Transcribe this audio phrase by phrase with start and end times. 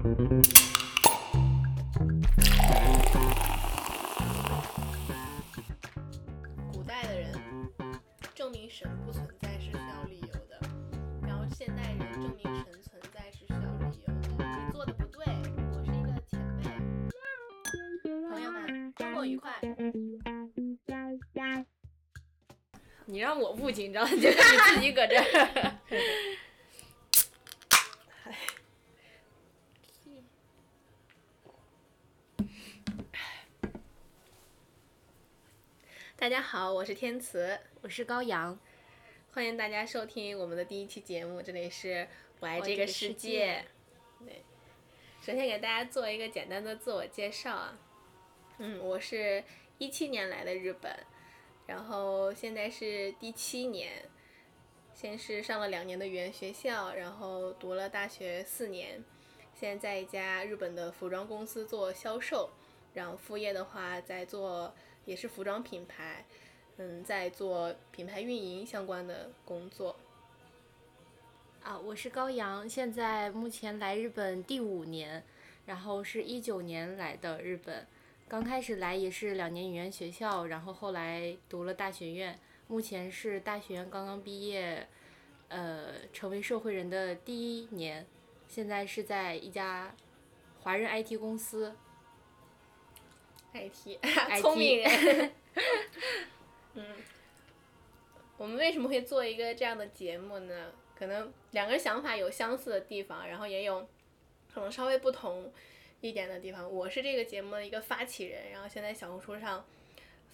[0.00, 0.08] 古
[6.86, 7.34] 代的人
[8.34, 10.58] 证明神不存在是需要理由的，
[11.26, 13.60] 然后现代人证明神存在是需要
[13.90, 14.44] 理由的。
[14.46, 15.22] 你做的不对，
[15.74, 16.62] 我是一个前辈。
[18.30, 19.52] 朋友们，周末愉快。
[23.04, 24.34] 你让我不紧张，就是你
[24.74, 25.74] 自己搁这儿。
[36.30, 38.56] 家好，我是天慈，我是高阳，
[39.32, 42.06] 欢迎大家收听我们的第一期节目，这里是
[42.38, 43.64] 我爱这个这个世界。
[44.20, 44.44] 对，
[45.20, 47.76] 首先给大家做一个简单的自我介绍啊，
[48.58, 49.42] 嗯，我是
[49.78, 50.96] 一七年来的日本，
[51.66, 54.08] 然后现在是第七年，
[54.94, 59.02] 先是上了两年的语言学校，然后读了大学四年，
[59.52, 62.50] 现在在一家日本的服装公司做销售，
[62.94, 64.72] 然后副业的话在做
[65.10, 66.24] 也是服装品牌，
[66.76, 69.96] 嗯，在做品牌运营相关的工作。
[71.64, 75.24] 啊，我是高阳，现在目前来日本第五年，
[75.66, 77.84] 然后是一九年来的日本，
[78.28, 82.38] 刚开始来也是两年语言学校，然后后来读了大学院，
[82.68, 84.86] 目前是大学院刚刚毕业，
[85.48, 88.06] 呃，成为社会人的第一年，
[88.46, 89.92] 现在是在一家
[90.60, 91.74] 华人 IT 公司，
[93.52, 93.98] IT，
[94.40, 95.32] 聪明人。
[96.74, 96.84] 嗯，
[98.36, 100.72] 我们为什么会做一个这样的节目呢？
[100.94, 103.88] 可能两个人想法有相似的地方，然后也有
[104.52, 105.52] 可能稍微不同
[106.00, 106.70] 一点的地方。
[106.70, 109.64] 我是这个节目的一个发起人，然后现在小红书上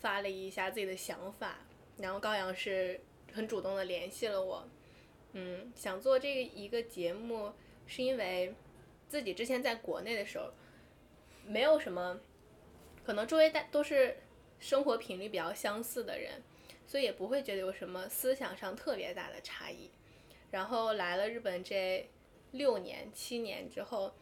[0.01, 1.58] 发了一下自己的想法，
[1.98, 3.01] 然后高阳是
[3.33, 4.69] 很主动的联系了我。
[5.33, 7.53] 嗯，想做这个一个节目，
[7.86, 8.55] 是因为
[9.08, 10.53] 自己之前在国内的时候，
[11.47, 12.19] 没有什么，
[13.07, 14.17] 可能周围大都是
[14.59, 16.43] 生活频率比较相似的人，
[16.89, 19.92] 所以也不会觉得有什么思想上特别大的差异。
[20.51, 22.11] 然后来了日本这
[22.51, 24.13] 六年七年之后，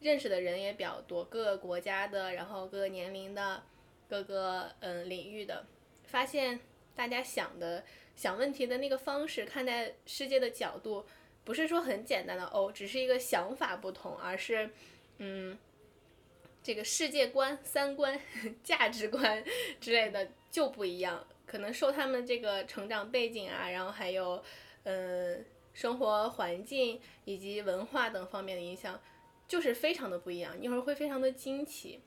[0.00, 3.62] 认识的人也比较多，各个国家的，然后各个年龄的，
[4.08, 5.64] 各个嗯领域的，
[6.06, 6.58] 发现
[6.96, 7.84] 大家想的
[8.16, 11.06] 想问题的那个方式，看待世界的角度，
[11.44, 14.70] 不是说很简单的哦，只是一个想法不同，而是
[15.18, 15.56] 嗯。
[16.62, 18.20] 这个世界观、三观、
[18.62, 19.42] 价值观
[19.80, 24.42] 之类的就不一样，可能受他们这个成长背景啊，然后还有，
[24.84, 29.00] 嗯，生活环境以及文化等方面的影响，
[29.48, 30.60] 就是非常的不一样。
[30.60, 32.00] 一会儿会非常的惊奇。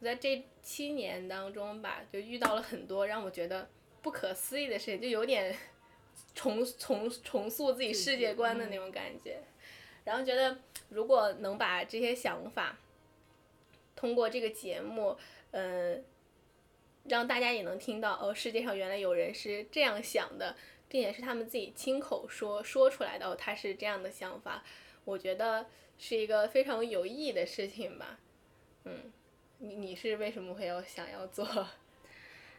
[0.00, 3.68] 我在这七年当中吧，就遇到了很多让我觉得
[4.02, 5.54] 不可思议的事情，就有点
[6.34, 9.42] 重重重塑自己世界观的那种感觉。
[10.04, 10.58] 然后觉得
[10.88, 12.78] 如果能把这些想法，
[14.04, 15.16] 通过这个节目，
[15.52, 16.04] 嗯，
[17.04, 20.54] 让大家也能听到哦，世界上原来有人是这样想的，
[20.90, 24.62] 并且是他们自己亲口说说出来的哦，他是这样的想法，
[25.06, 25.64] 我觉得
[25.96, 28.18] 是一个非常有意义的事情吧。
[28.84, 29.10] 嗯，
[29.56, 31.66] 你你是为什么会要想要做？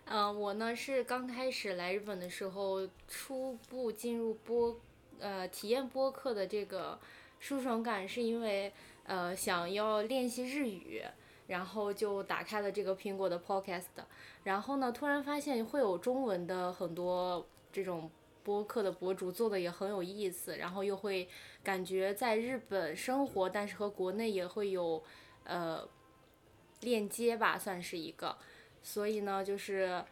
[0.06, 4.80] 嗯、 我呢是刚开始来日本的时候，初步进入播，
[5.20, 7.00] 呃，体验播客的这个
[7.40, 8.74] 舒爽感，是因为
[9.06, 11.04] 呃想要练习日语，
[11.48, 13.84] 然后就打开了这个苹果的 Podcast，
[14.44, 18.10] 然后呢，突然发现会有中文的很多这种
[18.44, 21.28] 播客的博主做的也很有意思，然后又会
[21.64, 25.04] 感觉在日本生活，但是和国内也会有
[25.44, 25.88] 呃
[26.82, 28.38] 链接吧，算是一个。
[28.82, 30.04] 所以呢，就是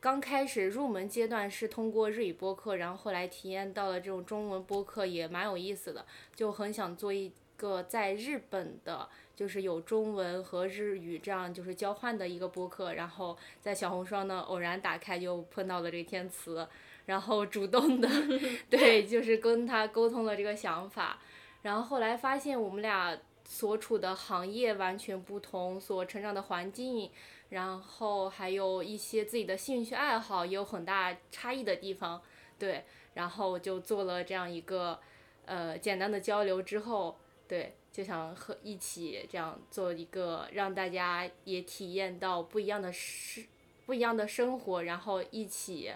[0.00, 12.94] 刚开始入门阶段是通过日语播客，然后后来体验到了这种中文播客也蛮有意思的，就很想做一个在日本的，就是有中文和日语这样就是交换的一个播客。
[12.94, 16.66] 然后在小红书上呢，偶然打开就碰到了这个天词，
[17.06, 18.08] 然后主动的
[18.70, 21.18] 对，就是跟他沟通了这个想法。
[21.62, 27.10] 然后后来发现我们俩所处的行业完全不同，所成长的环境。
[27.50, 32.20] 然后还有一些自己的兴趣爱好也有很大差异的地方，
[32.58, 34.98] 对，然后就做了这样一个
[35.44, 43.44] 呃简单的交流之后，对，就想和一起这样做一个让大家也体验到不一样的生
[43.86, 45.92] 不一样的生活，然后一起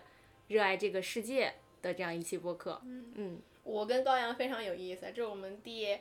[0.48, 5.98] 热爱这个世界的这样一期播客，嗯，我跟高阳非常有意思，这是我们第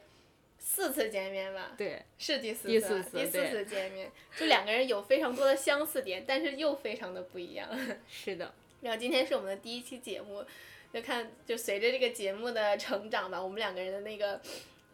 [0.59, 1.73] 四次见面吧？
[1.77, 7.69] 对，是第四次，第四次见面，就两个人有非常多的相似点，但是又非常的不一样。
[8.09, 10.43] 是的，然后今天是我们的第一期节目，
[10.91, 14.41] 就看就随着这个节目的成长吧，我们两个人的那个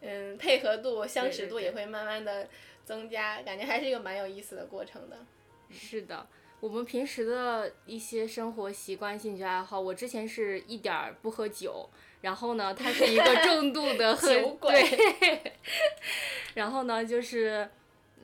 [0.06, 2.48] 嗯，配合度、相识度也会慢慢的
[2.84, 5.18] 增加，感觉还是一个蛮有意思的过程的。
[5.72, 6.28] 是的，
[6.60, 11.90] 我们平时的一些生活习惯、兴趣爱好，我之前是一点儿不喝酒，
[12.20, 15.54] 然后呢，他是一个重度的喝酒鬼对，
[16.56, 17.70] 然后呢，就是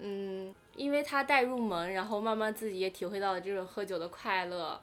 [0.02, 4.80] 嗯，因为他带入门，然后慢慢自己也体会到了这种喝酒的快乐，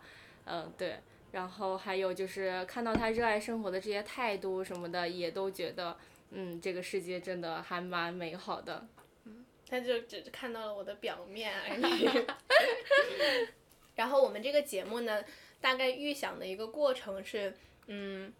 [0.46, 0.96] 嗯、对。
[1.32, 5.94] 然后还有就是看到他热爱生活的这些态度什么的，也都觉得，
[6.38, 8.86] 嗯，这个世界真的还蛮美好的。
[9.24, 12.08] 嗯他就只看到了我的表面而已。
[13.96, 15.24] 然后我们这个节目呢，
[15.60, 17.56] 大概预想的一个过程是，
[17.86, 18.32] 嗯，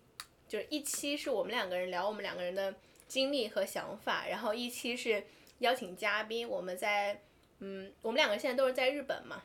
[0.47, 2.73] 就是一期是我们两个人聊我们两个人的
[3.09, 5.25] 经历和想法，然后一期是
[5.59, 7.23] 邀请嘉宾，我们在，
[7.59, 9.43] 嗯，我们两个现在都是在日本嘛，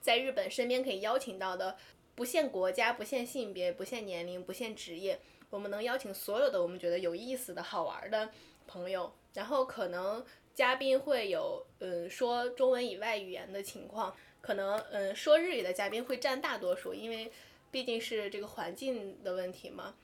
[0.00, 1.76] 在日本身边可以邀请到的，
[2.14, 5.20] 不限国家、不限性别、不限年龄、不限职业，
[5.50, 8.30] 我们能邀请所有的我们觉得有意思的好玩的
[8.66, 10.24] 朋友，然后可能
[10.54, 17.30] 嘉宾会有嗯说中文以外语言的情况，可能嗯、说日语的嘉宾会占大多数，因为
[17.70, 19.94] 毕竟是这个环境的问题嘛。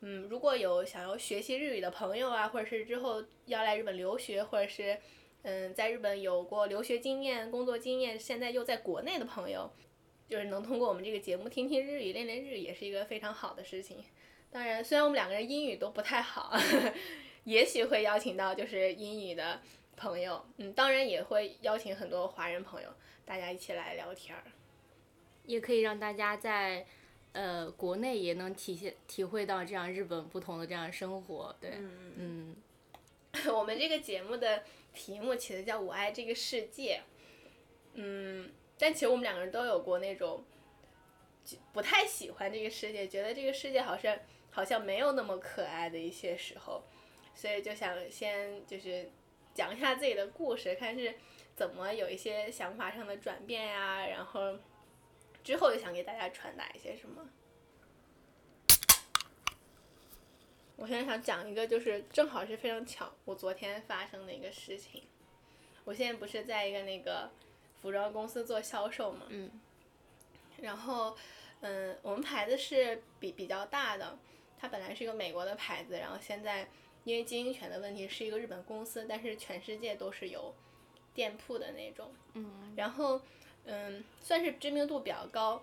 [0.00, 4.98] 嗯，如果有想要学习日语的朋友啊，或者是之后要来日本留学，或者是
[5.42, 9.70] 嗯在日本有过留学经验、工作经验，现在又在国内的朋友，
[10.28, 14.02] 就是能通过我们这个节目听听日语、练练日语，也是一个非常好的事情。
[14.52, 16.52] 当然，虽然我们两个人英语都不太好，
[17.44, 19.60] 也许会邀请到就是英语的
[19.96, 22.88] 朋友，嗯，当然也会邀请很多华人朋友，
[23.24, 24.42] 大家一起来聊天儿。
[25.44, 26.86] 也可以让大家在
[27.32, 31.70] 呃国内也能体现体会到这样日本不同的这样生活，对，
[32.16, 32.56] 嗯
[33.54, 37.00] 我们这个节目的题目起的叫“我爱这个世界”，
[37.94, 40.42] 嗯，但其实我们两个人都有过那种
[41.44, 44.16] 就不太喜欢这个世界，觉得这个世界好像
[44.50, 46.82] 好像没有那么可爱的一些时候，
[47.34, 49.10] 所以就想先就是
[49.54, 51.14] 讲一下自己的故事，看是
[51.54, 54.58] 怎么有一些想法上的转变呀，然后
[55.42, 57.28] 之后又想给大家传达一些什么。
[60.76, 65.02] 我现在想讲一个，就是正好是非常巧，我昨天发生的一个事情。
[65.84, 67.30] 我现在不是在一个那个
[67.82, 69.50] 服装公司做销售嘛，嗯
[70.62, 71.16] 然后，
[71.60, 74.18] 嗯，我们牌子是比比较大的，
[74.60, 76.68] 它本来是一个美国的牌子，然后现在
[77.04, 80.54] 因为经营权的问题是一个日本公司，但是全世界都是有
[81.14, 82.12] 店铺的那种。
[82.34, 83.20] 嗯然后，
[83.64, 85.62] 嗯，算是知名度比较高。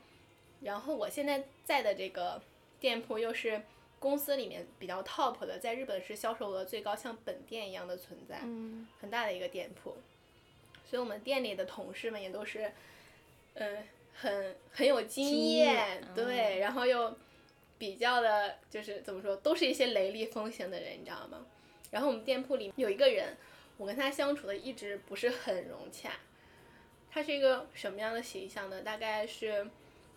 [0.62, 2.42] 然后我现在在的这个
[2.80, 3.62] 店铺又是
[4.00, 9.96] 公司里面比较 top 的，在日本是销售额最高，像本店一样的存在，嗯很大的一个店铺。
[10.84, 12.72] 所以我们店里的同事们也都是，
[13.54, 13.84] 嗯，
[14.14, 17.16] 很很有经经验，验对，然后又
[17.78, 21.46] 比较的，就是怎么说，都是一些雷厉风行的人，你知道吗？
[21.92, 23.38] 然后我们店铺里有一个人，
[23.78, 26.12] 我跟他相处的一直不是很融洽。
[27.10, 28.82] 他是一个什么样的形象呢？
[28.82, 29.68] 大概是，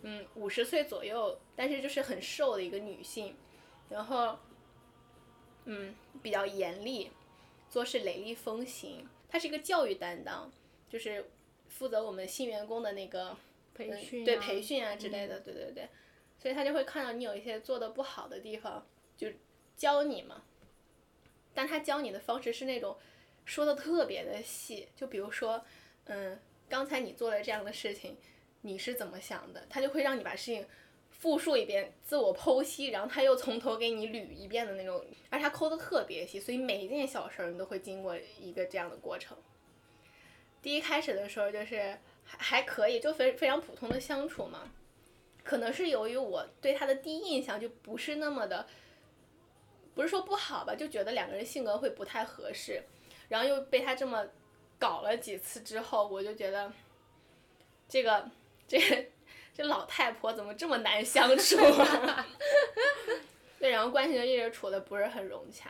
[0.01, 3.35] 嗯，五十岁左右，但是就是很瘦的一个女性，
[3.89, 4.37] 然后，
[5.65, 7.09] 嗯，比较严厉，
[7.69, 9.07] 做事雷厉风行。
[9.29, 10.51] 她是一个教育担当，
[10.89, 11.29] 就是
[11.69, 13.37] 负责我们新员工的那个嗯
[13.73, 15.87] 培训、对培训啊之类的，对对对，
[16.41, 18.83] 所以他就会看到你有一些做的不好的地方，
[19.15, 19.27] 就
[19.77, 20.41] 教你嘛。
[21.53, 22.97] 但他教你的方式是那种
[23.45, 25.63] 说的特别的细，就比如说，
[26.05, 28.17] 嗯，刚才你做了这样的事情，
[28.61, 29.63] 你是怎么想的？
[29.69, 30.65] 他就会让你把事情
[31.11, 39.37] 复述一遍，自我剖析，然后他又从头给你捋一遍的那种，而且他抠的特别细，所以每一件小事儿你都会经过一个这样的过程。
[40.61, 44.71] 第一开始的时候就是还还可以，就非非常普通的相处嘛。
[45.43, 48.67] 可能是由于我对他的第一印象就不是那么的，
[49.95, 52.83] 不是说不好吧，就觉得两个人性格会不太合适，
[53.29, 54.25] 然后又被他这么
[54.79, 56.71] 搞了几次之后，我就觉得
[57.89, 58.29] 这个
[58.67, 59.05] 这个
[59.53, 62.25] 这老太婆怎么这么难相处啊？
[63.59, 65.69] 对，然后关系就一直处的不是很融洽。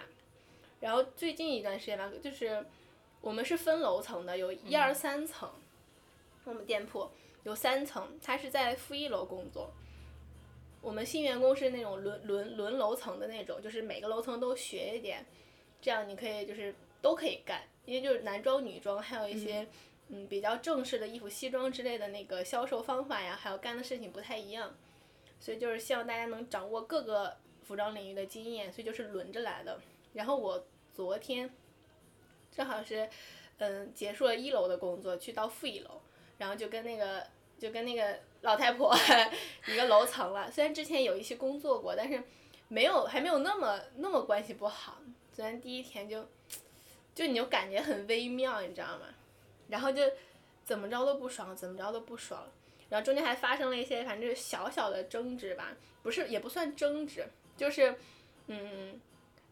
[0.80, 2.66] 然后最近一段时间吧，就是
[3.22, 5.50] 我们是分楼层的，有一二三层，
[6.44, 7.10] 我们店铺
[7.44, 9.72] 有三层，他是在负一楼工作。
[10.82, 15.24] 我们新员工是那种轮轮轮楼层的那种，就是每个楼层都学一点，
[15.80, 19.68] 这样你可以就是都可以干，因为就是男装、女装，还有一些
[20.10, 24.76] 嗯比较正式的衣服、西装之类的那个销售方法呀，还有干的事情不太一样，
[25.40, 29.80] 所以就是希望大家能掌握各个服装领域的经验，所以就是轮着来的。
[30.14, 31.50] 然后我昨天
[32.52, 33.08] 正好是
[33.60, 36.02] 嗯结束了一楼的工作，去到负一楼，
[36.42, 37.24] 然后就跟那个
[37.60, 38.92] 就跟那个老太婆
[39.70, 40.50] 一个楼层了。
[40.50, 42.20] 虽然之前有一些工作过，但是
[42.68, 44.98] 没有还没有那么那么关系不好。
[45.32, 46.28] 昨天第一天就，
[47.14, 49.06] 就你就感觉很微妙，你知道吗？
[49.70, 50.02] 然后就
[50.66, 52.44] 怎么着都不爽，怎么着都不爽，
[52.90, 57.24] 然后中间还发生了一些反正就是小小的争执吧，不是也不算争执，
[57.56, 57.96] 就是
[58.48, 59.00] 嗯，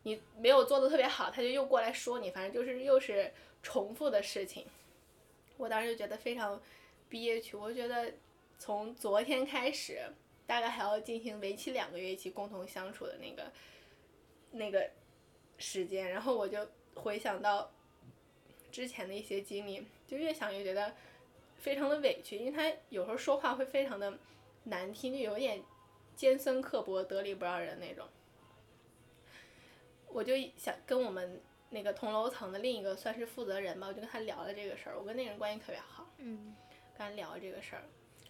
[0.01, 3.31] 你没有做的特别好，他就又过来说你，反正就是又是
[3.61, 4.65] 重复的事情。
[5.57, 6.57] 我当时就觉得非常
[7.09, 8.13] 憋屈，我觉得
[8.59, 9.99] 从昨天开始，
[10.45, 13.51] 大概还要进行为期两个月一起共同相处的那个
[14.51, 14.91] 那个
[15.57, 17.71] 时间，然后我就回想到
[18.71, 20.93] 之前的一些经历，就越想越觉得
[21.57, 24.17] 非常的委屈，因为他有时候说话会非常的
[24.65, 25.63] 难听，就有点
[26.15, 28.07] 尖酸刻薄、得理不饶人那种。
[30.07, 36.55] 我就想跟我们那个同楼层的另一个算是负责人吧，我就跟他聊了这个事儿，我跟那个人关系特别好，嗯。
[36.99, 37.83] 跟他聊这个事儿，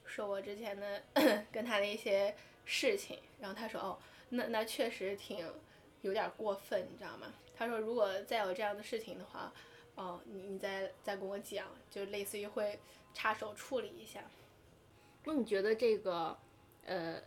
[0.06, 1.02] 说我之前的
[1.52, 2.36] 跟他的一些
[2.66, 3.98] 事情，然后他说哦，
[4.30, 5.44] 那那确实挺
[6.02, 7.34] 有点过分，你知道吗？
[7.56, 9.52] 他说如果再有这样的事情的话，
[9.96, 12.80] 哦，你你再再跟我讲，就类似于会
[13.12, 14.22] 插手处理一下。
[15.26, 16.38] 那你觉得这个，
[16.86, 17.20] 呃，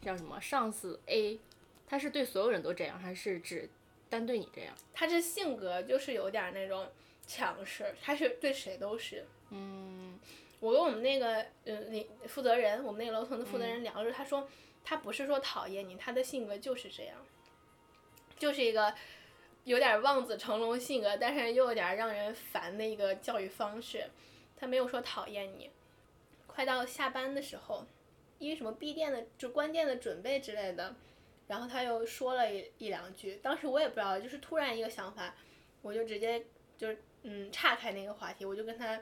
[0.00, 1.40] 叫什么上司 A，
[1.88, 3.68] 他是对所有人都这样，还是只
[4.08, 4.72] 单对你这样？
[4.94, 6.88] 他这性格就是有点那种
[7.26, 9.26] 强势，他是对谁都是。
[9.50, 10.18] 嗯
[10.60, 14.48] 我跟我们那个呃领负责人，我们那个楼层的负责人聊的时候，他说
[14.84, 17.16] 他不是说讨厌你，他的性格就是这样，
[18.38, 18.94] 就是一个
[19.64, 24.10] 有点望子成龙性格，但是又有点让人烦的一个教育方式。
[24.56, 25.70] 他没有说讨厌你。
[26.46, 27.84] 快到下班的时候，
[28.38, 30.96] 因为什么闭店的就关店的准备之类的，
[31.46, 35.34] 然后他又说了一一两句，当时我也不知道，就是突然一个想法，
[35.82, 36.46] 我就直接
[36.78, 38.98] 就是嗯岔开那个话题，我就跟他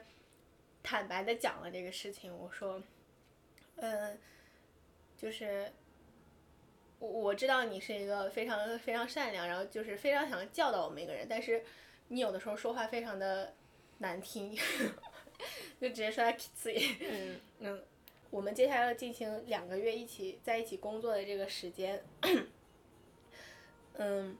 [0.85, 2.79] 坦白的讲了这个事情，我说，
[3.77, 4.17] 嗯，
[5.17, 5.71] 就是
[6.99, 11.63] 我我知道你是一个非常非常善良，然后就是非常想教导我们一个人，但是
[12.09, 13.53] 你有的时候说话非常的
[13.97, 14.55] 难听，
[15.81, 17.39] 就直接说他自己，嗯。
[17.59, 17.83] 嗯，
[18.29, 22.03] 我们接下来要进行两个月一起在一起工作的这个时间，
[23.93, 24.37] 嗯，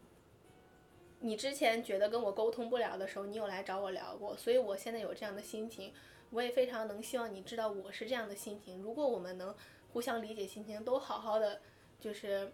[1.21, 5.93] 你之前觉得跟我沟通不了的时候，你有来找我聊过，所以我现在有这样的心情，
[6.35, 8.81] 我也非常能希望你知道我是这样的心情。
[8.81, 9.55] 如果我们能
[9.93, 11.61] 互相理解心情，都好好的
[11.97, 12.51] 就是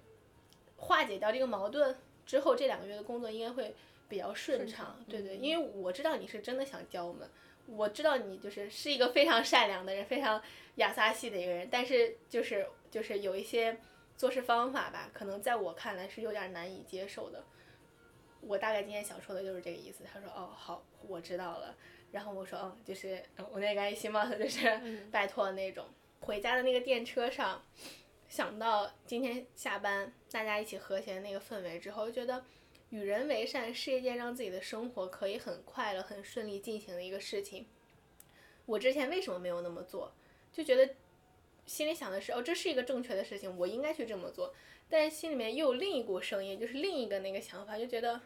[0.77, 3.73] 化解掉这个矛盾之后，这两个月的工作应该会
[4.07, 5.05] 比较顺顺畅畅。
[5.09, 7.27] 对对，嗯因为我知道你是真的想教我们。
[7.65, 10.39] 我知道你就是是一个非常善良的人，非常
[10.75, 13.79] 雅萨系的一个人，但是就是就是有一些
[14.15, 17.43] 做事方法吧，可能在我看来是有点难以接受的。
[18.41, 20.03] 我大概今天想说的就是这个意思。
[20.03, 21.75] 他说：“哦，好，我知道了。”
[22.11, 25.85] 然后我说：“哦，就是嗯我那个新帽子，就是嗯拜托的那种。”
[26.21, 27.63] 回家的那个电车上，
[28.29, 32.45] 想到今天下班大家一起和谐的那个氛围之后，就觉得
[32.89, 37.65] 与人为善是一件让自己的生活可以很快乐、很顺利进行的一个事情。
[38.67, 40.13] 我之前为什么没有那么做？
[40.53, 40.93] 就觉得
[41.65, 44.53] 心里想的是，哦，这是一个正确的事情，我应该去这么做。
[44.87, 48.21] 但是心里面又有另一股声音，就是另一个那个想法，就觉得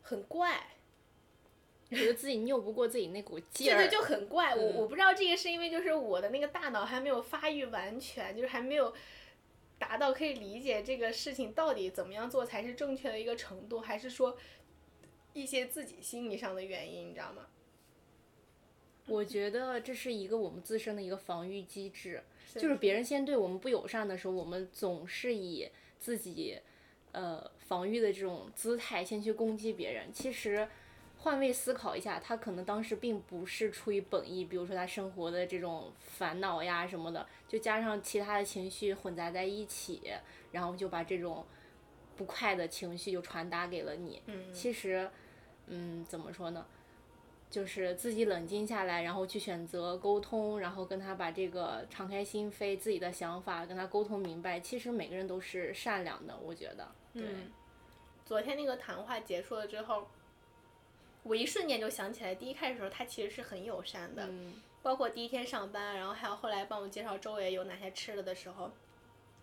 [0.00, 0.66] 很怪。
[1.96, 4.54] 觉得自己拗不过自己那股劲儿，对对，就很怪。
[4.54, 8.94] 我嗯我不知道这个是因为就是我的那个大脑还没有发育完全，就是还没有
[9.78, 14.36] 达到可以理解这个事情到底怎么样做才是正确的一个程度，还是说
[15.32, 17.46] 一些自己心理上的原因，你知道吗？
[19.06, 22.22] 我觉得这是一个我们自身的一个防御机制，
[22.54, 25.66] 就是别人先对我们不友善的时候，我们总是以
[25.98, 26.58] 自己
[27.12, 30.12] 呃防御的这种姿态先去攻击别人。
[30.12, 30.68] 其实
[31.20, 40.00] 换位思考一下，他可能当时并不是出于本意，比如说他生活的这种烦恼呀什么的，就加上其他的情绪混杂在一起，
[40.52, 41.44] 然后就把这种
[42.16, 44.22] 不快的情绪就传达给了你。
[44.26, 45.10] 嗯，其实，
[45.66, 46.64] 嗯，怎么说呢？
[47.50, 54.60] 就是自己冷静下来，然后去选择沟通，然后跟他把这个敞开心扉、自己的想法跟他沟通明白。
[54.60, 56.86] 其实每个人都是善良的，我觉得。
[57.12, 57.50] 对，嗯
[58.26, 60.06] 昨天那个谈话结束了之后，
[61.22, 68.70] 我一瞬间就想起来，第一开始的时候他其实是很友善的，嗯包括第一天上班，然后还有后来帮我介绍周围有哪些吃的的时候，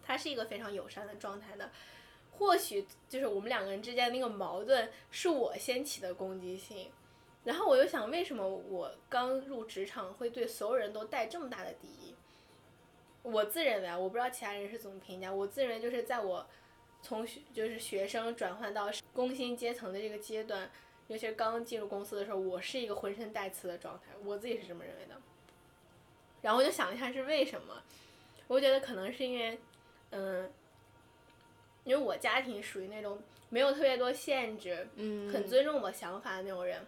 [0.01, 1.69] 他是一个非常友善的状态的。
[2.37, 6.91] 或许就是我们两个人之间的那个矛盾是我掀起的攻击性，
[7.43, 12.15] 然后我又想，为什么我刚入职场会对所有人都带这么大的敌意？
[13.21, 16.45] 我自认为啊，我不知道其他人是怎么评价，我自认为就是在我
[17.01, 20.69] 从学就是学生转换到工薪阶层的这个阶段，
[21.07, 25.15] 尤其是刚进入公司的时候，我是一个浑身带刺的状态，我自己是这么认为的。
[26.41, 27.81] 然后我就想一下是为什么，
[28.47, 29.59] 我觉得可能是因为，
[30.11, 30.51] 嗯，
[31.83, 33.19] 因为我家庭属于那种
[33.49, 36.85] 没有特别多限制，嗯，很尊重我想法的那种人。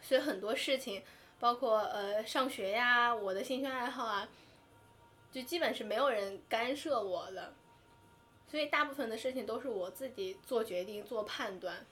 [0.00, 1.02] 所以很多事情，
[1.40, 4.28] 包括呃上学呀，我的兴趣爱好啊，
[5.32, 7.52] 就基本是没有人干涉我的。
[8.48, 11.84] 所以大部分的事情都是我自己做决定、做判断，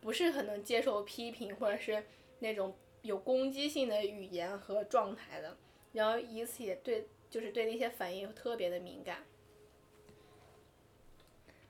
[0.00, 2.04] 不是很能接受批评或者是
[2.40, 5.56] 那种有攻击性的语言和状态的。
[5.92, 9.24] 然后以此也对，就是对那些反应特别的敏感。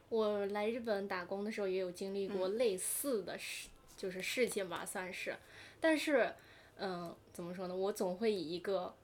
[0.08, 5.37] 我来日本打工的时候也有经历过类似的事，就是事情吧，算是。
[5.80, 6.35] 但是，
[6.78, 7.76] 嗯，怎么说呢？
[7.76, 8.94] 我总会以一个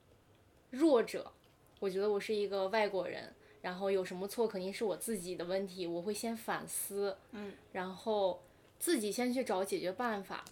[0.71, 1.31] 弱者，
[1.79, 8.43] 我觉得我是一个外国人，然后有什么错肯定是我自己的问题，我会先反思，嗯然后
[8.85, 10.45] 自己先去找解决办法。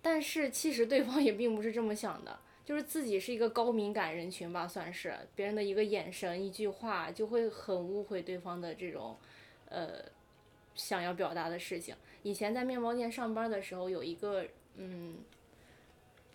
[0.00, 2.38] 但是其实对方也并不是这么想的。
[2.64, 9.16] 就是自己是一个高敏感人群吧，算是别人的一个眼神、一句话就会很误会对方的这种，
[9.68, 10.04] 呃，
[10.76, 11.96] 想要表达的事情。
[12.22, 15.16] 以前在面包店上班的时候，有一个嗯，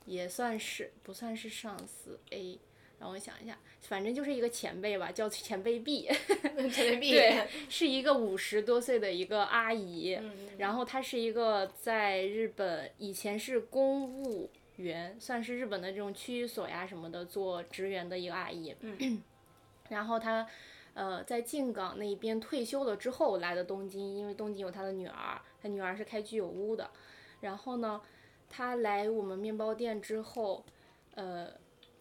[0.06, 2.60] 也算是不算是上司 A，
[3.02, 6.08] 让我想一下，反正就是一个前辈吧，叫前辈 B，
[6.72, 10.18] 前辈 B，对，是一个五十多岁的一个阿姨，
[10.58, 14.50] 然后她是一个在日本以前是公务。
[14.78, 18.76] 员算是日本的这种区域所呀什么的做职员的一个阿姨，
[19.90, 20.48] 然后她
[20.96, 26.90] 呃在静冈那边退休了之后来的东京，因为东京有她的女儿，她女儿是开居酒屋的，
[27.42, 28.02] 然后呢，
[28.50, 30.66] 她来我们面包店之后，
[31.14, 31.52] 呃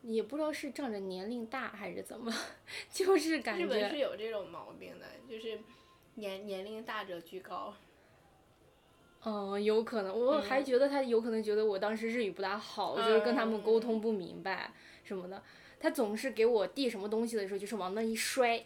[0.02, 2.32] 也不知道是仗着年龄大还是怎么，
[2.90, 5.58] 就是感觉日本是有这种毛病的，就是
[6.14, 7.74] 年年龄大者居高。
[9.22, 14.72] 嗯，有可能，我还觉得他有可能觉得我当时日语不大好，就是跟他们沟通不明白
[15.04, 15.42] 什么的。
[15.78, 18.64] 他总是给我递什么东西的时候，就是往那一摔，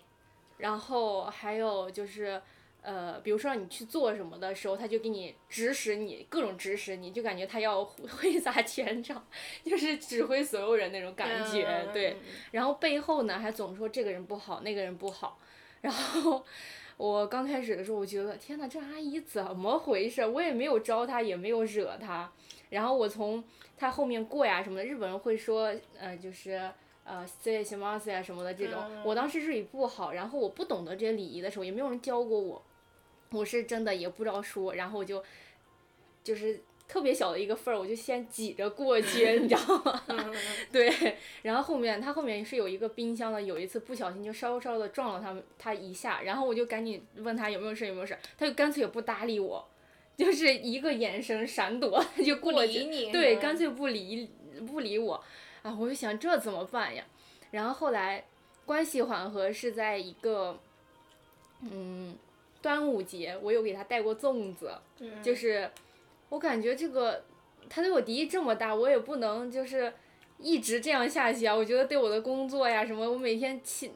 [0.58, 2.40] 然后还有就是，
[2.84, 7.82] 呃，比如说让你去做什么的时候，他就给你指使你，各种指使你，就感觉他要
[8.20, 9.26] 挥洒全场，
[9.64, 12.16] 就是指挥所有人那种感觉，对。
[12.52, 15.38] 然后背后呢，还总说这个人不好，那个人不好，
[15.80, 16.44] 然后。
[16.96, 20.24] 我刚开始的时候，我觉得天呐，这阿姨怎么回事？
[20.24, 22.30] 我也没有招她，也没有惹她。
[22.70, 23.42] 然后我从
[23.76, 26.70] 她后面过呀什么的，日本人会说，呃，就是
[27.02, 28.80] 呃，say 什么 say 啊什么的这种。
[29.04, 32.62] 我当时日语不好，然后我不懂得这些礼仪的时候，也没有人教过我，
[33.34, 35.22] 我是真的也不知道说，然后我就，
[36.22, 36.62] 就是。
[36.86, 40.02] 特别小的一个缝儿，我就先挤着过去， 你知道吗？
[40.70, 49.66] 对，然后后面他后面是有一个冰箱的，有一次不小心就稍稍的撞了他们他一下，然后我就赶紧问他有没有事有没有事，他就干脆也不搭理我，
[50.14, 54.28] 就是一个眼神闪躲 就过去，对，干脆不理
[54.66, 55.24] 不理我，
[55.62, 57.02] 啊，我就想这怎么办呀？
[57.50, 58.22] 然后后来
[58.66, 60.60] 关系缓和是在一个，
[61.62, 62.14] 嗯，
[62.64, 64.72] 端午节我有给他带过粽子，
[65.22, 65.70] 就是。
[66.30, 67.22] 我感觉这个
[67.68, 69.92] 他对我敌意这么大，我也不能就是
[70.38, 71.54] 一直这样下去啊！
[71.54, 73.92] 我觉得对我的工作呀什么，我每天起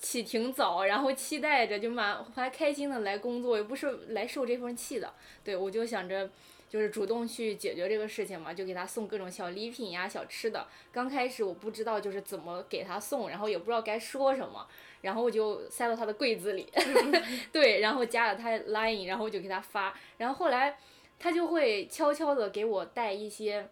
[0.00, 5.12] 起挺早，然后期待着就满还开心的来工作，也不是来受这份气的。
[5.44, 6.30] 对，我就想着
[6.70, 10.66] 就是主动去解决这个事情嘛，就给他送各种小礼品呀、小吃的。
[10.90, 14.66] 刚开始我不知道就是怎么给他送，然后也不知道该说什么，
[15.06, 16.68] 然后我就塞到他的柜子里，
[17.50, 20.76] 对，然后加了他 Line，然后我就给他发，然后后来。
[21.18, 23.66] 他就会悄悄的给我带一些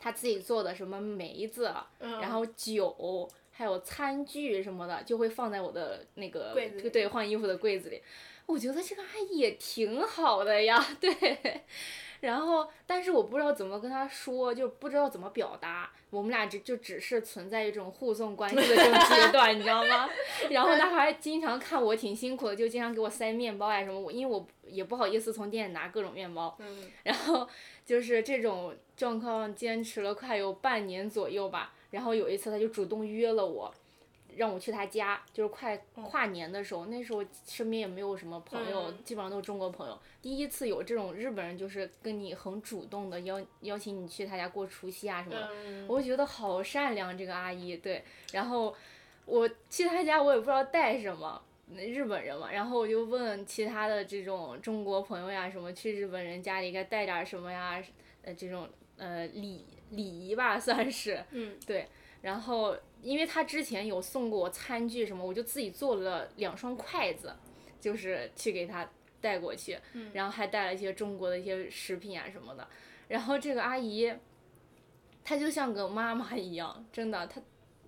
[0.00, 6.56] 他自己做的什么梅子，然后酒，还有餐具什么的，就会放在我的那个
[6.92, 8.02] 对换衣服的柜子里。
[8.46, 11.14] 我觉得这个阿姨也挺好的呀， 对。
[12.26, 15.88] 然后，但是我不知道怎么跟他说，就不知道怎么表达。
[16.10, 20.08] 我们俩只就只是存在一种互送关系的这种阶段，你知道吗？
[20.50, 24.00] 然后他还经常看我挺辛苦的，就经常给我塞面包呀什么。
[24.00, 26.56] 我因为我也不好意思从店里拿各种面包。
[26.58, 26.90] 嗯。
[27.04, 27.48] 然后
[27.84, 31.72] 就是这种状况坚持了快有半年左右吧。
[31.90, 33.72] 然后有一次他就主动约了我。
[34.36, 39.98] 让我去他家，就是快跨年的时候，那时候身边也没有什么朋友，基本上都是中国朋友。
[40.20, 45.48] 第一次有这种日本人，就是跟你很主动的邀邀请你去他家过除夕啊什么的，
[45.88, 47.76] 我觉得好善良这个阿姨。
[47.78, 48.74] 对，然后
[49.24, 51.42] 我去他家，我也不知道带什么，
[51.74, 57.82] 日本人嘛，然后我就问其他的这种中国朋友呀，什么去日本人家里该带点什么呀，
[58.22, 58.68] 呃，这种
[58.98, 61.24] 呃礼礼仪吧，算是，
[61.66, 61.88] 对。
[62.22, 67.34] 然后，因为他之前有送过我餐具什么，我就自己做了两双筷子，
[67.80, 68.88] 就是去给他
[69.20, 69.78] 带过去，
[70.12, 72.66] 然后还带了一些中国的一些食品啊什么的。
[73.08, 74.12] 然后这个阿姨，
[75.22, 77.40] 她就像个妈妈一样，真的，她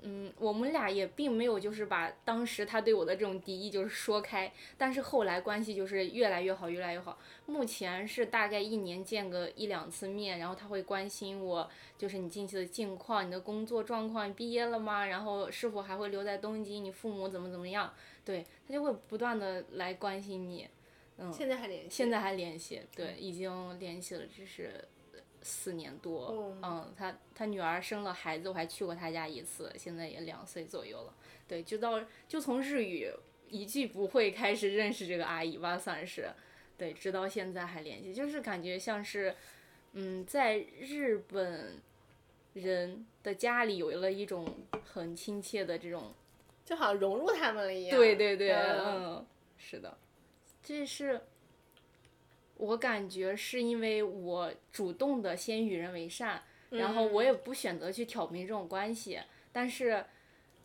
[0.03, 7.19] 嗯，我们俩也并没有就是把当时他对我的这种敌意就是说开，但是后来关系就是越来越好，越来越好。
[7.47, 15.07] 目前是大概一年见个一两次面，然后他会关心我，就是你近期的近况、你的工作状况、你毕业了吗？
[15.07, 16.85] 然后是否还会留在东京？
[16.85, 17.93] 你父母怎么怎么样？
[18.25, 20.69] 对他就会不断的来关心你。
[21.17, 21.89] 嗯，现在还联系？
[21.91, 24.85] 现在还联系，对，已经联系了，只是。
[25.49, 31.15] 四年多，嗯，他他女儿生了孩子，我还去过他家一次，现在也两岁左右了。
[31.49, 33.11] 对，就到就从日语
[33.49, 36.31] 一句不会开始认识这个阿姨吧，算是，
[36.77, 39.35] 对，直到现在还联系，就是感觉像是，
[39.95, 41.81] 嗯，在日本
[42.53, 44.47] 人的家里有了一种
[44.85, 46.13] 很亲切的这种，
[46.67, 47.97] 就好像融入他们了一样。
[47.97, 49.97] 对对对，嗯，是的，
[50.63, 51.23] 这是。
[52.59, 59.21] 我感觉是因为我主动的先与人为善，然后我也不选择去挑明这种关系，
[59.53, 60.05] 但是，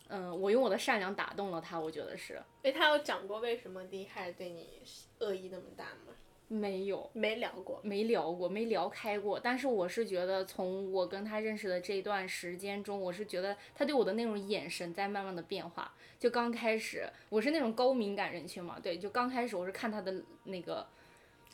[0.08, 2.42] 嗯，我用我的善良打动了他，我觉得是。
[2.64, 4.82] 哎，他有讲过为什么第一开始对你
[5.20, 6.14] 恶意那么大吗？
[6.48, 9.40] 没有，没聊过，没聊过，没聊开过。
[9.40, 15.94] 但是我是觉得，从我跟他认识的这一段时间中，我是觉得他对我的那种眼神在慢慢的变化。
[16.20, 20.88] 就刚开始，我是那种高敏感人群嘛，对，就刚开始我是看他的那个。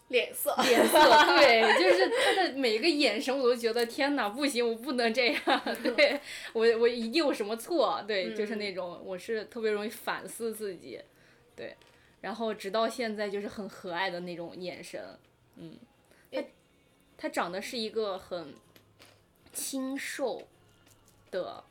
[0.10, 1.00] 脸色，脸色，
[1.38, 5.62] 对，就是他的每一个眼神，我都觉得天哪，不行，我不能这样，
[5.96, 6.20] 对
[6.54, 11.00] 我，我一定有什么错，对，就是那种，我是特别容易反思自己，
[11.56, 11.76] 对，
[12.22, 15.02] 然后直到现在就是很和蔼的那种眼神，
[15.56, 15.78] 嗯，
[16.32, 16.44] 他，
[17.18, 18.54] 他长得是一个很
[19.54, 20.48] 清瘦
[21.32, 21.64] 的。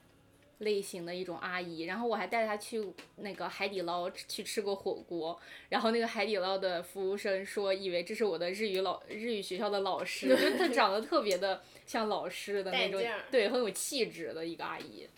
[0.59, 2.85] 类型的一种阿姨，然后我还带她去
[3.16, 15.09] 那个海底捞去吃过火锅，然后那个海底捞的服务生说，以为这是我的日语老日语学校的老师，就她 长得特别的像老师的那种，对，很有气质的一个阿姨。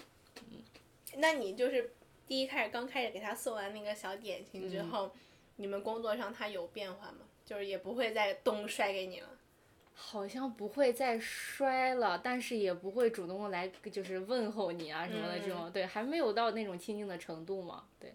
[0.50, 0.62] 嗯，
[1.16, 1.92] 那你就是
[2.28, 5.10] 第一开始刚开始给她送完那个小点心之后，
[5.56, 7.18] 你们工作上她有变化吗？
[7.46, 9.28] 就是也不会再东摔给你了。
[9.94, 18.14] 好像不会再摔了，但是也不会主动的来就是问候你啊什么的这种，对，还没有到那种亲近的程度嘛，对。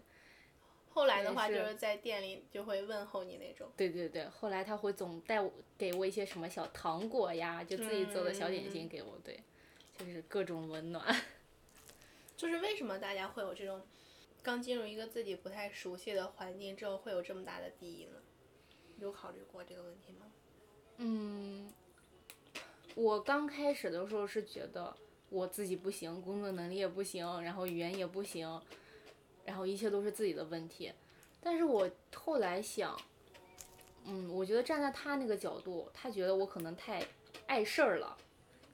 [0.90, 3.70] 后来的话就是在店里就会问候你那种。
[3.76, 9.38] 对对对，后来他会总带我给我一些什么小糖果呀，就自己做的小点心给我，对，
[9.98, 11.04] 就是各种温暖。
[12.36, 13.80] 就是为什么大家会有这种
[14.42, 18.18] 刚进入一个自己不太熟悉的环境之后会有这么大的敌意呢？
[18.98, 20.25] 有考虑过这个问题吗？
[20.98, 21.68] 嗯，
[22.94, 24.94] 我刚开始的时候是觉得
[25.28, 28.60] 我自己不行，工作能力也不行，然后语言也不行，
[29.44, 30.92] 然后一切都是自己的问题。
[31.40, 32.98] 但是我后来想，
[34.04, 37.04] 嗯，我觉得站在他那个角度，他觉得我可能太
[37.46, 38.16] 碍事儿了。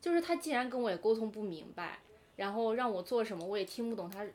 [0.00, 2.00] 就是他既然跟我也沟通不明白，
[2.35, 4.26] 然后让我做什么我也听不懂他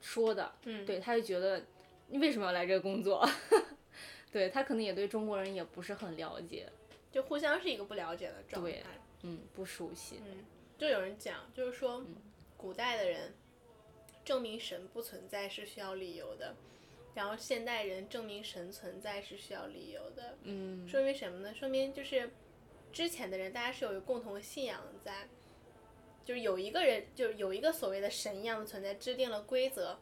[0.00, 1.60] 说的，嗯，对，他就觉得
[2.08, 3.28] 你为什么要来这个工作？
[4.30, 6.68] 对他可能也对中国人也不是很了解。
[7.10, 8.82] 就互相是一个不了解的状态，
[9.22, 10.20] 嗯，不熟悉。
[10.24, 10.44] 嗯，
[10.78, 12.04] 就有人讲，就是说，
[12.56, 13.34] 古代的人
[14.24, 16.54] 证明神不存在是需要理由的，
[17.14, 20.36] 然后现代人证明神存在是需要理由的。
[20.42, 21.52] 嗯，说明什么呢？
[21.54, 22.30] 说明就是
[22.92, 25.28] 之前的人大家是有一个共同的信仰在，
[26.24, 29.98] 就是有一个人，就是有一个所谓的神一样的存在，制定了规则，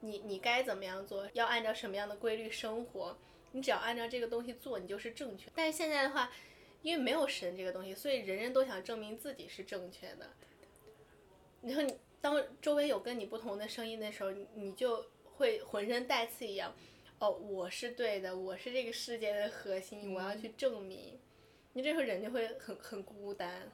[0.00, 3.18] 你你该怎么样做，要按照什么样的规律生活。
[3.56, 5.50] 你只要按照这个东西做，你就是正确。
[5.54, 6.30] 但是现在的话，
[6.82, 10.28] 因为没有神这个东西，所以人人都想证明自己是正确的。
[11.62, 16.76] 然后你当周围有跟你不同的声音的时候，你就会浑身带刺一样。
[17.18, 21.18] 哦，我是对的，我是这个世界的核心，我要去证明。
[21.72, 23.72] 你这时候人就会很很孤单。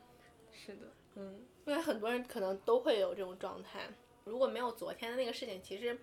[0.53, 3.88] 是的，嗯，因为很多人可能都会有这种状态。
[4.23, 5.99] 如果没有昨天的那个事情，其实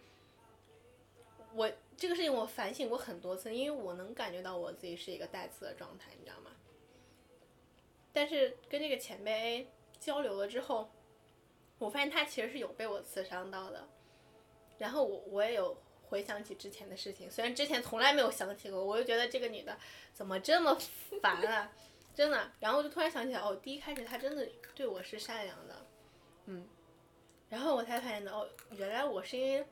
[1.53, 1.71] 我。
[1.99, 6.51] 这个事情我反省过很多次，因为我能感觉到我自己是一个带刺的状态，你知道吗？
[8.13, 9.67] 但是跟这个前辈 A
[9.99, 10.89] 交流了之后，
[11.77, 13.85] 我发现他其实是有被我刺伤到的。
[14.77, 19.77] 然后我我也有回想起之前的事情，虽然之前从来没有想起过，我就觉得这个女的
[20.13, 20.73] 怎么这么
[21.21, 21.69] 烦啊，
[22.15, 22.49] 真的。
[22.61, 25.85] 然后我就突然想起来，哦，第一开始她真的对我是善良的，
[26.45, 26.65] 嗯。
[27.49, 29.65] 然后我才发现的，哦，原来我是因为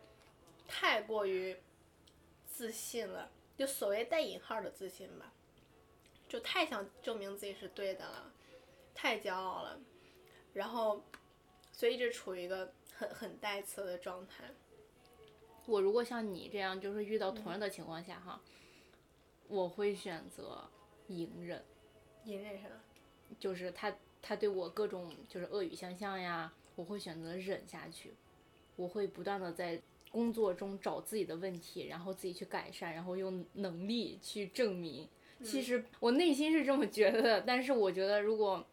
[0.68, 1.56] 太过于。
[2.58, 5.32] 自信了，就所谓带引号的自信吧，
[6.28, 8.34] 就太想证明自己是对的了，
[8.96, 9.80] 太骄傲了，
[10.54, 11.04] 然后，
[11.72, 14.46] 所以一直处于一个很很带刺的状态。
[15.68, 18.42] 我如果像你这样，就是遇到同样的情况下哈，
[19.48, 20.68] 我会选择
[21.10, 21.64] 隐忍。
[22.24, 22.76] 隐忍什么？
[23.40, 28.16] 就是他他对我各种就是恶语相向呀，我会选择忍下去。
[28.76, 29.80] 我会不断的在
[30.12, 35.08] 工作中找自己的问题，然后自己去改善，然后用能力去证明。
[35.44, 38.66] 其实我内心是这么觉得的，但是我觉得如果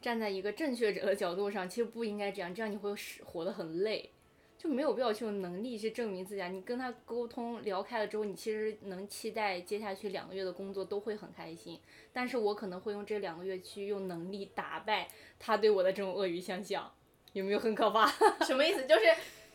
[0.00, 4.10] 站在一个正确者的角度上，其实不应该这样，这样你会使活得很累，
[4.58, 6.48] 就没有必要去用能力去证明自己啊。
[6.48, 11.78] 你跟他沟通聊开了之后，你其实能期待接下去两个月的工作都会很开心。
[12.12, 15.06] 但是我可能会用这两个月去用能力打败
[15.38, 16.92] 他对我的这种恶语相向，
[17.32, 18.06] 有没有很可怕？
[18.44, 18.86] 什么意思？
[18.86, 19.02] 就是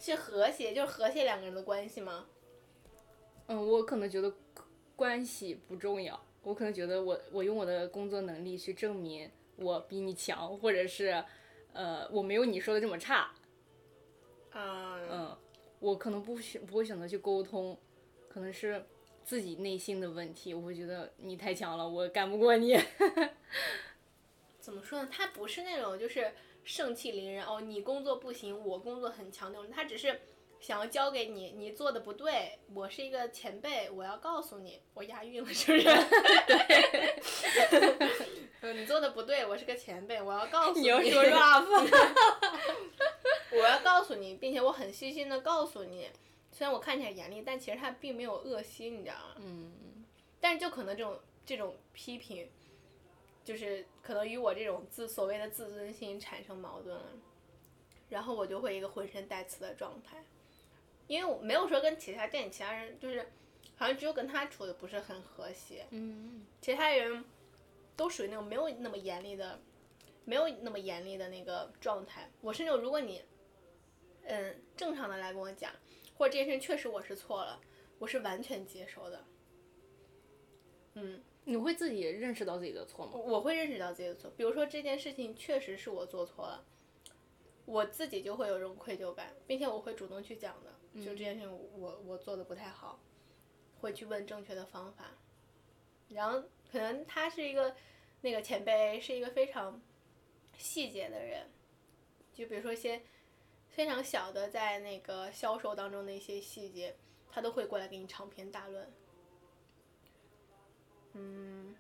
[0.01, 2.25] 去和谐，就是和谐两个人的关系吗？
[3.45, 4.33] 嗯，我可能觉得
[4.95, 11.23] 关系不重要，我可能觉得我我用我的工作能力去证明我比你强，或者是
[11.73, 13.31] 呃我没有你说的这么差。
[14.51, 15.37] 啊，嗯，
[15.79, 17.77] 我可能不选不会选择去沟通，
[18.27, 18.83] 可能是
[19.23, 22.75] 自己内心的问题，我会觉得你太强了，我干不过你。
[24.59, 25.09] 怎么说呢？
[25.11, 26.31] 他不是那种就是
[26.63, 29.69] 盛气凌人哦，你工作不行，我工作很强那种。
[29.71, 30.21] 他只是
[30.59, 35.85] 想要教给你，你做的不对，我是一个前辈，我要告诉你，我押韵了是不是？
[36.47, 37.15] 对。
[38.61, 40.81] 嗯， 你做的不对，我是个前辈，我要告诉你。
[40.81, 41.65] 你要说 rap。
[43.51, 46.09] 我要告诉你，并且我很细心的告诉你，
[46.51, 49.35] 虽然我看起来严厉，但其实他并没有恶心，你知道吗？
[49.39, 49.73] 嗯。
[50.39, 52.49] 但是就可能这种这种批评，
[53.43, 57.05] 就是可能与我这种自所谓的自尊心产生矛盾了，
[58.09, 60.23] 然后我就会一个浑身带刺的状态，
[61.07, 63.31] 因为我没有说跟其他店里其他人，就是
[63.75, 66.45] 好像只有跟他处的不是很和谐，嗯。
[66.61, 67.25] 其他人
[67.95, 69.59] 都属于那种没有那么严厉的，
[70.25, 72.29] 没有那么严厉的那个状态。
[72.41, 73.23] 我是那种如果你，
[74.23, 75.73] 嗯，正常的来跟我讲，
[76.15, 77.59] 或者这件事情确实我是错了，
[77.97, 79.25] 我是完全接受的。
[80.93, 83.13] 嗯，你会自己认识到自己的错吗？
[83.15, 86.65] 我会认识到自己的错，比如说这件事情确实是我做错了，
[87.65, 92.99] 我自己就会有这种愧疚感，并且我会主动去讲的，就这件事情我我做的不太好，
[93.79, 95.17] 会去问正确的方法，
[96.09, 97.75] 然后可能他是一个
[98.21, 99.81] 那个前辈是一个非常
[100.57, 101.49] 细节的人，
[102.33, 103.01] 就比如说一些
[103.69, 106.97] 非常小的在那个销售当中的一些细节，
[107.31, 108.91] 他都会过来给你长篇大论。
[111.13, 111.75] 嗯，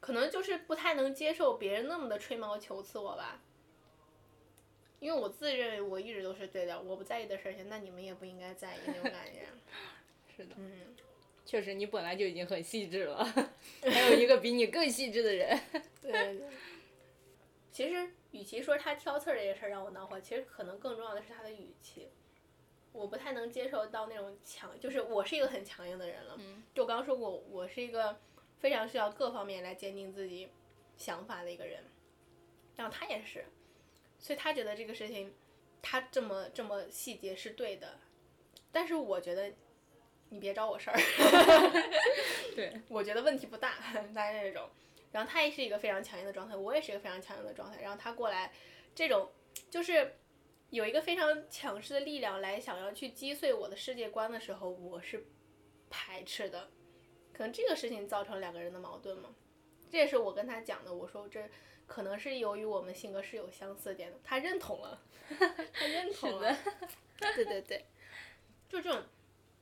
[0.00, 3.40] 可能就是不太能接受别人那么的吹毛求疵我吧，
[5.00, 9.46] 因为我自认为我一直都是对的，我不在意的事情，那你们也不应该在意那种感觉。
[10.36, 10.94] 是的，嗯，
[11.44, 13.24] 确实你本来就已经很细致了，
[13.82, 15.58] 还有一个比你更细致的人。
[16.02, 16.40] 对。
[17.70, 22.08] 其实，与其说他挑刺儿这件事儿让我恼火，其实可能更重要的是他的语气。
[22.96, 26.38] 我不太能接受到那种强，就是我是一个很强硬的人了。
[26.74, 28.18] 就我刚刚说过，我是一个
[28.58, 30.48] 非常需要各方面来坚定自己
[30.96, 31.84] 想法的一个人。
[32.74, 33.44] 然后他也是，
[34.18, 35.34] 所以他觉得这个事情，
[35.82, 37.98] 他这么这么细节是对的。
[38.72, 39.52] 但是我觉得，
[40.30, 40.98] 你别找我事儿。
[42.56, 42.80] 对。
[42.88, 43.74] 我觉得问题不大，
[44.14, 44.68] 大概这种。
[45.12, 47.80] 然后他也是一个非常强硬的状态，我也是一个非常强硬的状态。
[47.80, 48.52] 然后他过来，
[48.94, 49.30] 这种
[49.70, 50.16] 就是
[50.70, 55.24] 有一个非常强势的力量来想要去击碎我的世界观的时候，我是
[55.88, 56.68] 排斥的。
[57.32, 59.34] 可能这个事情造成两个人的矛盾嘛。
[59.90, 61.48] 这也是我跟他讲的，我说这
[61.86, 65.02] 可能是由于我们性格是有相似点的，他认同了，
[65.72, 66.56] 他认同了。
[67.18, 67.84] 对对对，
[68.68, 69.02] 就这种，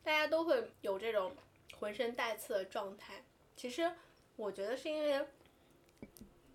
[0.02, 1.36] 大家都会有这种
[1.78, 3.24] 浑身带刺的状态。
[3.54, 3.92] 其实
[4.36, 5.26] 我觉得是因为。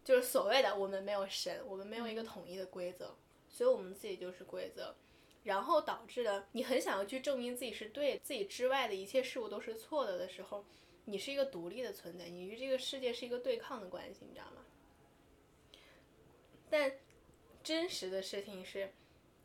[0.02, 3.16] 就是所谓的我们没有神，我们没有一个统一的规则，
[3.60, 4.96] 所以我们自己就是规则，
[5.44, 10.64] 然后导致的你很想要去证明自己是对，自己之外的一切事物都是错的的时候，
[11.04, 14.66] 你是一个独立的存在，你与这个世界是一个对抗的关系，你知道吗？
[16.70, 16.94] 但
[17.62, 18.94] 真实的事情是，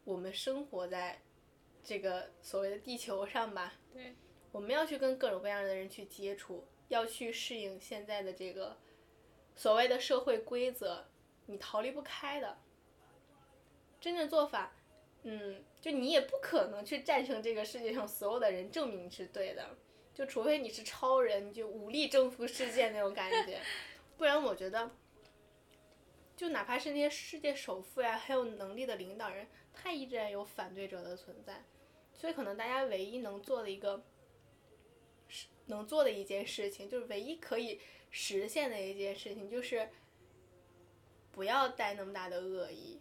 [0.05, 1.21] 我们生活在
[1.83, 4.15] 这个所谓的地球上吧，对，
[4.53, 8.77] 我们要去跟各种各样的人去接触，要去适应现在的这个。
[9.57, 11.05] 所谓的社会规则，
[11.47, 12.59] 你逃离不开的。
[14.05, 14.71] 真正做法，
[15.23, 19.67] 嗯，就你也不可能去战胜这个世界上所有的人，证明你是对的。
[20.13, 23.59] 就除非你是超人，就武力征服世界那种感觉，
[24.19, 24.91] 不然我觉得，
[26.37, 31.65] 就哪怕是那些世界首富呀，很有能力的领导人，他依然有反对者的存在。
[32.13, 34.05] 所以可能大家唯一能做的一个，
[35.69, 37.81] 能做的一件事情，就是唯一可以。
[38.11, 39.89] 实现的一件事情就是，
[41.33, 43.01] 不要带那么大的恶意。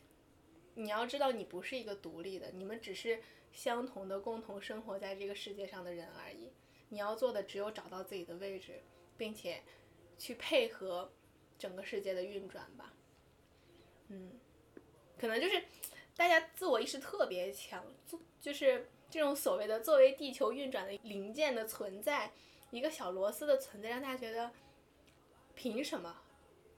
[0.75, 6.51] 你要知道，你不是一个独立的，你们只是相同的、共同生活在这个世界上的人而已。
[6.89, 8.81] 你要做的只有找到自己的位置，
[9.17, 9.63] 并且
[10.17, 11.11] 去配合
[11.57, 12.93] 整个世界的运转吧。
[14.09, 14.39] 嗯，
[15.17, 15.63] 可能就是
[16.15, 22.31] 大家自我意识特别强，就就是这种所谓的作为地球运转的零件的存在，
[22.71, 24.51] 一个小螺丝的存在，让大家觉得
[25.55, 26.22] 凭什么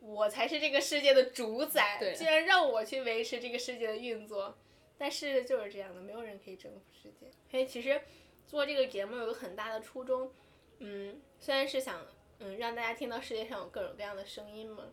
[0.05, 1.97] 我才是这个世界的主宰？
[1.99, 4.57] 对居然让我去维持这个世界的运作。
[4.97, 7.29] 但是就是这样的，没有人可以征服世界。
[7.51, 8.01] 所以其实
[8.47, 10.31] 做这个节目有个很大的初衷，
[10.79, 12.05] 嗯，虽然是想
[12.39, 14.85] 嗯让大家听到世界上有各种各样的声音嘛。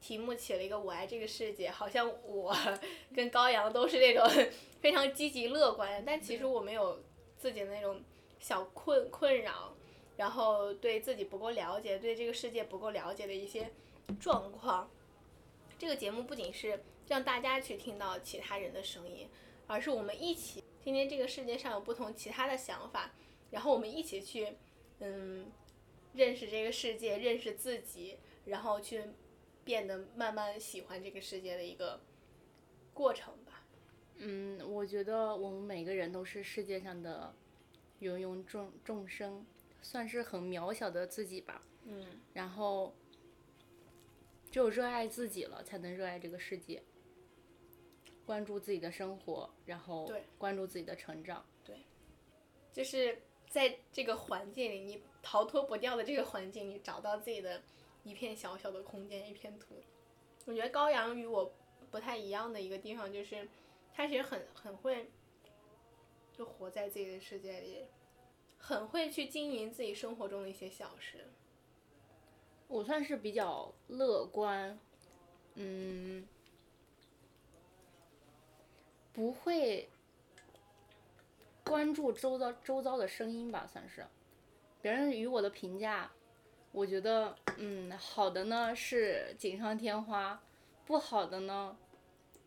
[0.00, 2.56] 题目起了一个“我爱这个世界”，好像我
[3.16, 4.24] 跟高阳都是那种
[4.80, 7.02] 非常积极乐观，但其实我们有
[7.36, 8.00] 自己的那种
[8.38, 9.74] 小困困扰，
[10.16, 13.72] 然后对自己不够了解，对这个世界不够了解的一些
[14.20, 14.90] 状况。
[15.78, 19.28] 这个节目不仅是让大家去听到其他人的声音，
[19.66, 23.12] 而是我们一起听听这个世界上有不同其他的想法，
[23.50, 24.56] 然后我们一起去
[25.00, 25.46] 嗯
[26.14, 29.02] 认识这个世界，认识自己，然后去。
[29.64, 32.00] 变得慢慢喜欢这个世界的一个
[32.94, 33.66] 过程吧。
[34.16, 37.34] 嗯，我觉得我们每个人都是世界上的
[37.98, 39.44] 芸芸众众生，
[39.82, 41.60] 算是很渺小的自己吧。
[41.84, 42.02] 嗯。
[42.32, 42.94] 然后，
[44.50, 46.82] 只有热爱自己了，才能热爱这个世界。
[48.24, 51.44] 关注自己的生活，然后关注自己的成长。
[51.64, 51.76] 对。
[52.72, 57.62] 就是在这个环境里，你逃脱不掉的这个环境里，找到自己的。
[58.04, 59.82] 一片小小的空间，一片土。
[60.46, 61.52] 我觉得高阳与我
[61.90, 63.46] 不太一样的一个地方就是，
[63.92, 65.10] 他其实很很会，
[66.32, 67.84] 就活在自己的世界里，
[68.56, 71.26] 很会去经营自己生活中的一些小事。
[72.68, 74.78] 我算是比较乐观，
[75.54, 76.24] 嗯，
[79.12, 79.88] 不会
[81.64, 84.06] 关注周遭周遭的声音吧，算是，
[84.80, 86.12] 别人与我的评价。
[86.70, 90.40] 我觉得，嗯，好的呢是锦上添花，
[90.84, 91.76] 不好的呢，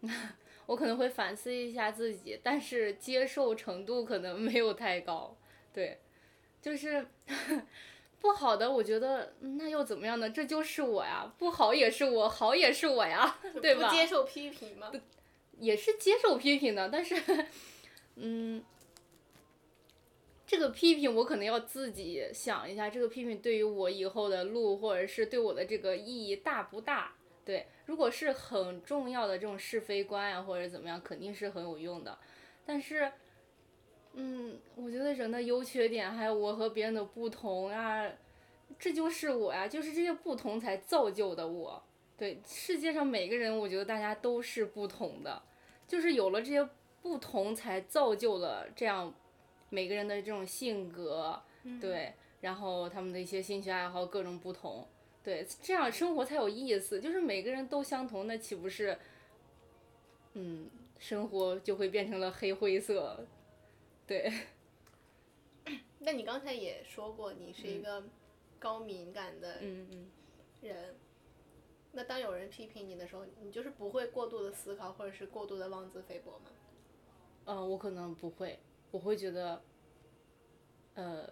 [0.68, 5.36] 我可能会反思一下自己，但是接受程度可能没有太高，
[5.74, 6.00] 对，
[6.62, 7.06] 就是
[8.22, 10.30] 不好的，我觉得那又怎么样呢？
[10.30, 13.90] 这就是我呀，不好也是我，好也是我呀， 对吧？
[13.90, 14.92] 不接受批评吗？
[15.58, 17.16] 也是接受批评的，但是，
[18.16, 18.64] 嗯。
[20.46, 27.14] 这个批评我可能要自己想一下，这个批评对于我以后的路，或者是对我的这个意义大不大？
[27.46, 32.18] 对，如果是很重要的这种是非观呀，或者怎么样，肯定是很有用的。
[32.66, 33.10] 但是，
[34.14, 38.12] 嗯，我觉得人的优缺点，还有我和别人的不同啊，
[38.78, 41.82] 这就是我呀，就是这些不同才造就的我。
[42.18, 45.42] 对，世界上每个人，我觉得大家都是不同的，
[45.88, 46.68] 就是有了这些
[47.02, 49.14] 不同，才造就了这样。
[49.74, 51.42] 每个人的这种性格，
[51.80, 54.86] 对，然后他们的一些兴趣爱好各种不同，
[55.24, 57.00] 对，这样生活才有意思。
[57.00, 58.98] 就是每个人都相同，那岂不是，
[60.34, 60.70] 嗯，
[61.00, 63.26] 生活就会变成了黑灰色，
[64.08, 64.32] 对。
[66.00, 68.04] 那你刚才也说过，你是一个
[68.58, 69.62] 高敏感的
[70.62, 70.96] 人，
[71.92, 76.52] 那当有人批评你的时候，你就是不会过度的思考，或者是过度的妄自菲薄吗？
[77.46, 78.60] 嗯，我可能不会。
[78.90, 79.62] 我会觉得，
[80.96, 81.32] 呃，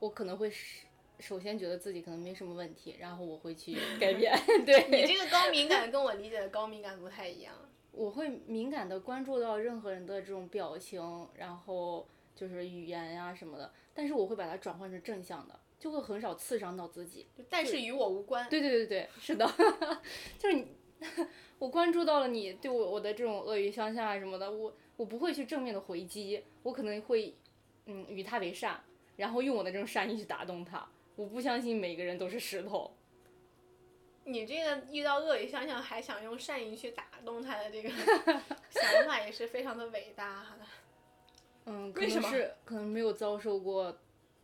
[0.00, 0.86] 我可能会首
[1.18, 4.36] 首先觉得自己可能没什么问题，然后我会去改变。
[4.66, 7.54] 对你这个高敏感跟我理解的高敏感不太一样。
[7.96, 17.26] 我会敏感的关注到任何人的这种表情，然后就是语言呀什么的，但是我会把它转换成正向的，就会很少刺伤到自己。
[17.48, 18.48] 但是与我无关。
[18.50, 19.46] 对对对对，是的，
[20.38, 20.66] 就是你，
[21.58, 24.72] 我关注到了你对我我的这种恶语相向啊什么的，我。
[24.96, 27.34] 我不会去正面的回击，我可能会，
[27.84, 28.82] 嗯，与他为善，
[29.16, 30.88] 然后用我的这种善意去打动他。
[31.16, 32.90] 我不相信每个人都是石头。
[34.26, 37.88] 你这个遇到恶语相向还想用善意去打动他的这个
[38.70, 40.66] 想法也是非常的伟大的。
[41.66, 43.96] 嗯，可能是可能没有遭受过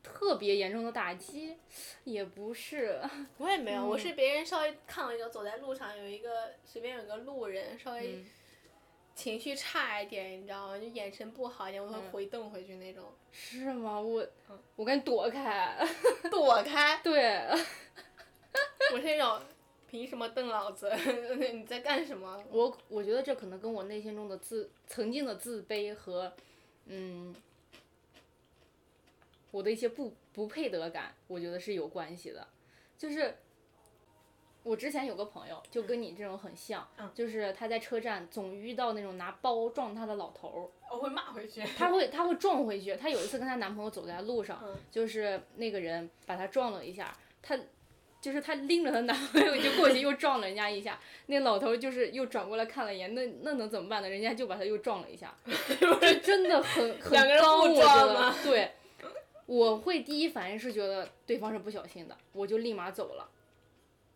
[0.03, 1.57] 特别严重的打击，
[2.05, 3.01] 也不是。
[3.39, 8.25] 我也没有，我是别人稍微看我一个走在路上有一个随便有个路人稍微。
[9.15, 10.79] 情绪差一点，你知道吗？
[10.79, 13.13] 就眼神不好一点，我会回瞪回去那种。
[13.31, 14.01] 是吗？
[14.01, 14.27] 我，
[14.75, 15.77] 我赶紧躲开。
[16.31, 16.99] 躲开。
[17.05, 17.43] 对。
[18.95, 19.39] 我是那种，
[19.93, 20.91] 凭什么瞪老子？
[21.53, 22.43] 你在干什么？
[22.51, 26.33] 我我觉得这可能跟我内心中的自曾经的自卑和，
[26.87, 27.35] 嗯，
[29.51, 32.49] 我的一些不不配得感，我觉得是有关系的，
[32.97, 33.37] 就是。
[34.65, 40.71] 我之前有个朋友，就跟你这种很像，就是他在车站总遇到那种拿包撞他的老头儿。
[40.89, 41.65] 我会骂回去。
[41.77, 42.95] 他会，他会撞回去。
[42.95, 47.13] 他有一次跟她男朋友走在路上，就是那个人把他撞了一下，
[47.43, 47.59] 他
[48.23, 54.09] 就是她拎着她男朋友就过去又撞了人家一下，那老头就是又转过来看了一眼，那那能怎么办呢？
[54.09, 55.37] 人家就把他又撞了一下，
[56.01, 58.71] 这真的很很两个人刚，互我觉得对。
[59.45, 63.29] 我会第一反应是觉得对方是不小心的，我就立马走了。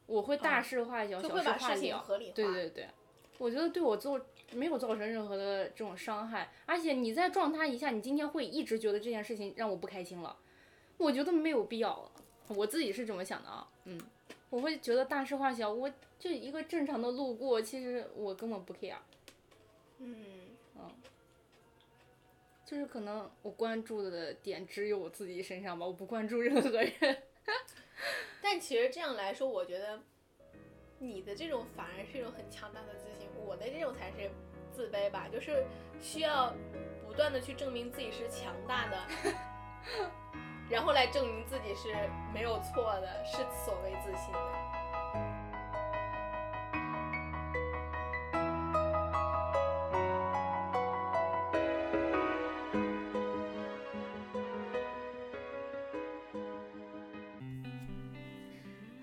[0.07, 2.32] 我会大哦事化小，就小事化了。
[2.32, 2.88] 对对对，
[3.38, 4.18] 我觉得对我做
[4.52, 10.36] 没有造成任何的这种伤害，而且你再撞他一下，你今天会一直觉得这件事情让我不开心了，
[10.96, 12.09] 我觉得没有必要，
[12.49, 14.01] 我自己是这么想的啊，嗯，
[14.51, 18.97] 我会觉得大事化小，我就一个正常的路过，其实我根本不 care，
[19.99, 20.11] 嗯，
[22.64, 27.22] 就是可能我关注的点只有我自己身上吧，我不关注任何人。
[28.42, 30.01] 但其实这样来说，我觉得
[30.99, 34.30] 你的这种反而是一种很强大的自信，我的这种才是
[34.72, 35.64] 自卑吧，就是
[36.01, 36.55] 需要
[37.07, 39.07] 不断的去证明自己是强大的，
[40.69, 41.89] 然后来证明自己是
[42.35, 44.39] 没有错的，是所谓自信的。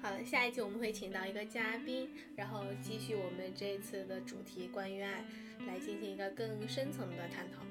[0.02, 5.24] 好了，下一期我们会请到一个嘉宾，然后继续我们这一次的主题关于爱，
[5.66, 7.70] 来进行一个更深层的探讨吧。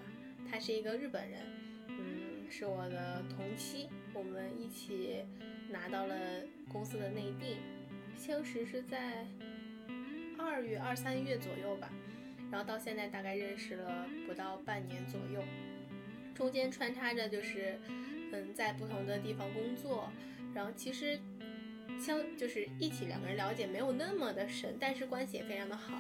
[0.51, 1.41] 他是一个日本人，
[2.53, 5.25] 是我的同期，我们一起
[5.71, 6.15] 拿到了
[6.71, 7.57] 公司的内定，
[8.15, 9.27] 相识是在
[10.39, 11.91] 二月、二三月左右吧，
[12.51, 15.43] 然后到现在大概认识了不到半年左右，
[16.35, 17.79] 中间穿插着就是，
[18.33, 20.13] 嗯，在不同的地方工作，
[20.55, 21.19] 然后其实
[21.99, 25.99] 相就是一起两个人了解没有那么的深，但是关系也非常的好，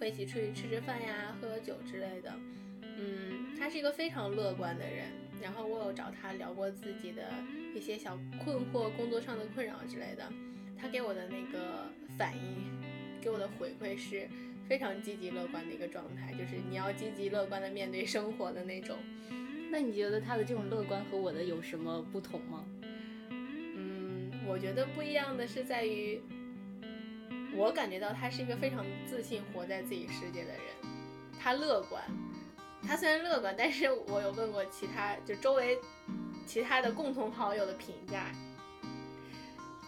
[0.00, 2.34] 会一起出去吃吃饭呀、喝喝酒之类的。
[2.82, 5.06] 嗯，他是一个非常乐观的人，
[5.42, 7.22] 然后我有找他聊过自己的
[7.74, 10.32] 一些小困惑、工作上的困扰之类的，
[10.76, 14.28] 他给我的那个反应，给我的回馈是
[14.66, 18.96] 非常积极乐观的一个状态，就是你要积极乐观的面对生活的那种。
[19.70, 22.64] 那你觉得他的这种乐观和我的有什么不同吗？
[23.30, 26.20] 嗯，我觉得不一样的是在于，
[27.56, 30.60] 我感觉到他是一个非常自信、活在自己世界的人。
[31.40, 32.02] 他乐观，
[32.86, 35.78] 他虽然乐观，但是我有问过其他就周围
[36.46, 38.26] 其他的共同好友的评价，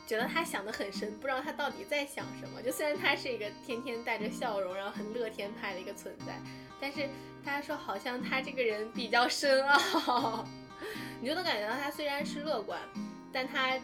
[0.07, 2.63] 觉得他想得很深，不知道他到底在想什么。
[2.63, 6.41] 就虽然他是一个天天带着笑容，然后很乐天派的一个存在，
[6.81, 7.09] 但是
[7.45, 10.45] 大家说好像他这个人比较深奥，
[11.21, 12.81] 你就能感觉到他虽然是乐观，
[13.33, 13.79] 但他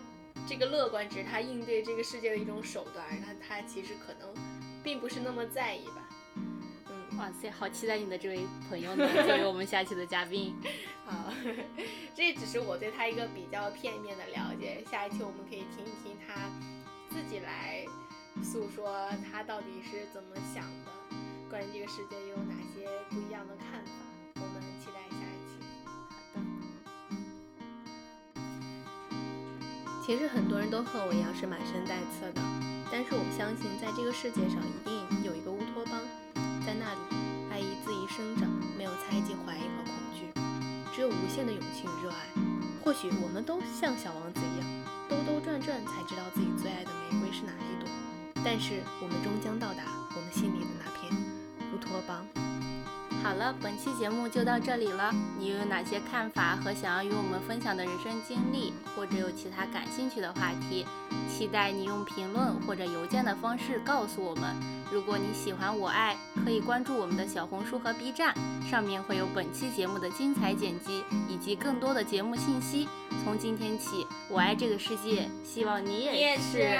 [0.49, 4.35] 这个乐观只是他应对这个世界的一种手段，然后他其实可能
[4.83, 6.02] 并不是那么在意吧。
[7.13, 10.55] 嗯，哇塞，好期待你的这位朋友呢，作为我们下期的嘉宾。
[11.05, 11.33] 好，
[12.15, 14.83] 这只是我对他一个比较片面的了解。
[14.91, 16.35] 下一期我们可以听一听他
[17.11, 17.85] 自己来
[18.43, 20.91] 诉说他到底是怎么想的，
[21.51, 23.93] 关于这个世界又有哪些不一样的看法。
[24.37, 25.59] 我们期待下一期。
[26.35, 26.41] 好的。
[30.07, 32.41] 其实很多人都和我一样是满身带刺的，
[32.91, 35.02] 但是我相信在这个世界上一定
[41.03, 42.17] 有无限的勇气与热爱。
[42.85, 44.69] 或许我们都像小王子一样，
[45.09, 47.89] 兜兜转转才知道自己最爱的玫瑰是哪一朵，
[48.45, 49.83] 但是我们终将到达
[50.15, 51.13] 我们心里的那片
[51.75, 52.42] 乌托邦。
[53.23, 55.15] 好了，本期节目就到这里了。
[55.39, 60.85] 你有哪些看法和想要与我们分享的人生经历，或者有其他感兴趣的话题？
[61.31, 64.55] 期待你用评论或者邮件的方式告诉我们。
[64.91, 68.35] 如果你喜欢我爱，可以关注我们的小红书和 B 站，
[68.69, 72.89] 上面会有本期节目的精彩剪辑以及更多的节目信息。
[73.25, 76.79] 从今天起，我爱这个世界，希望你也你也是。